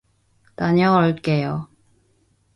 다녀올게요. 0.55 1.69